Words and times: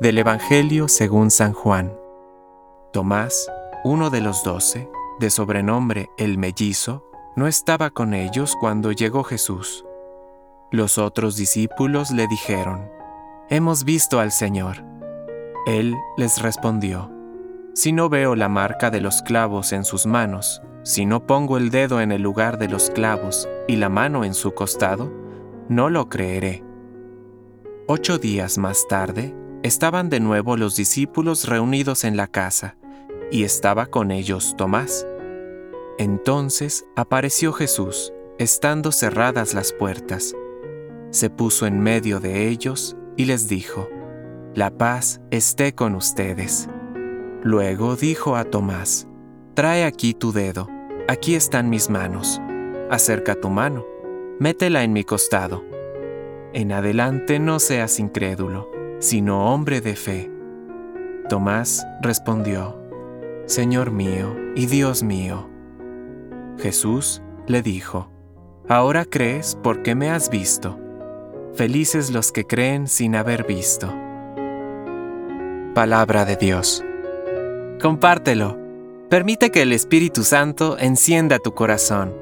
Del 0.00 0.18
Evangelio 0.18 0.88
según 0.88 1.30
San 1.30 1.52
Juan. 1.52 1.92
Tomás, 2.92 3.50
uno 3.84 4.10
de 4.10 4.20
los 4.20 4.42
doce, 4.42 4.90
de 5.20 5.30
sobrenombre 5.30 6.10
el 6.18 6.38
mellizo, 6.38 7.04
no 7.36 7.46
estaba 7.46 7.90
con 7.90 8.12
ellos 8.12 8.56
cuando 8.58 8.90
llegó 8.90 9.22
Jesús. 9.22 9.84
Los 10.72 10.98
otros 10.98 11.36
discípulos 11.36 12.10
le 12.10 12.26
dijeron, 12.26 12.90
Hemos 13.48 13.84
visto 13.84 14.18
al 14.18 14.32
Señor. 14.32 14.84
Él 15.66 15.94
les 16.16 16.42
respondió, 16.42 17.10
Si 17.74 17.92
no 17.92 18.08
veo 18.08 18.34
la 18.34 18.48
marca 18.48 18.90
de 18.90 19.00
los 19.00 19.22
clavos 19.22 19.72
en 19.72 19.84
sus 19.84 20.06
manos, 20.06 20.62
si 20.82 21.06
no 21.06 21.26
pongo 21.26 21.58
el 21.58 21.70
dedo 21.70 22.00
en 22.00 22.10
el 22.10 22.22
lugar 22.22 22.58
de 22.58 22.68
los 22.68 22.90
clavos 22.90 23.48
y 23.68 23.76
la 23.76 23.88
mano 23.88 24.24
en 24.24 24.34
su 24.34 24.52
costado, 24.52 25.12
no 25.68 25.90
lo 25.90 26.08
creeré. 26.08 26.64
Ocho 27.86 28.18
días 28.18 28.58
más 28.58 28.86
tarde, 28.88 29.34
estaban 29.62 30.10
de 30.10 30.20
nuevo 30.20 30.56
los 30.56 30.76
discípulos 30.76 31.48
reunidos 31.48 32.04
en 32.04 32.16
la 32.16 32.26
casa, 32.26 32.76
y 33.30 33.44
estaba 33.44 33.86
con 33.86 34.10
ellos 34.10 34.54
Tomás. 34.56 35.06
Entonces 35.98 36.84
apareció 36.96 37.52
Jesús, 37.52 38.12
estando 38.38 38.92
cerradas 38.92 39.54
las 39.54 39.72
puertas. 39.72 40.34
Se 41.10 41.30
puso 41.30 41.66
en 41.66 41.80
medio 41.80 42.18
de 42.18 42.48
ellos 42.48 42.96
y 43.16 43.26
les 43.26 43.48
dijo, 43.48 43.88
La 44.54 44.70
paz 44.76 45.20
esté 45.30 45.74
con 45.74 45.94
ustedes. 45.94 46.68
Luego 47.42 47.96
dijo 47.96 48.36
a 48.36 48.44
Tomás, 48.44 49.06
Trae 49.54 49.84
aquí 49.84 50.14
tu 50.14 50.32
dedo, 50.32 50.68
aquí 51.08 51.34
están 51.34 51.68
mis 51.68 51.90
manos. 51.90 52.40
Acerca 52.90 53.34
tu 53.34 53.50
mano, 53.50 53.86
métela 54.40 54.82
en 54.82 54.92
mi 54.92 55.04
costado. 55.04 55.64
En 56.52 56.72
adelante 56.72 57.38
no 57.38 57.58
seas 57.60 57.98
incrédulo, 57.98 58.71
sino 59.02 59.52
hombre 59.52 59.80
de 59.80 59.96
fe. 59.96 60.30
Tomás 61.28 61.84
respondió, 62.00 62.80
Señor 63.46 63.90
mío 63.90 64.36
y 64.54 64.66
Dios 64.66 65.02
mío. 65.02 65.50
Jesús 66.58 67.20
le 67.48 67.62
dijo, 67.62 68.10
Ahora 68.68 69.04
crees 69.04 69.58
porque 69.60 69.96
me 69.96 70.08
has 70.08 70.30
visto. 70.30 70.78
Felices 71.52 72.12
los 72.12 72.30
que 72.30 72.44
creen 72.44 72.86
sin 72.86 73.16
haber 73.16 73.44
visto. 73.44 73.92
Palabra 75.74 76.24
de 76.24 76.36
Dios. 76.36 76.84
Compártelo. 77.82 78.56
Permite 79.10 79.50
que 79.50 79.62
el 79.62 79.72
Espíritu 79.72 80.22
Santo 80.22 80.78
encienda 80.78 81.40
tu 81.40 81.54
corazón 81.54 82.21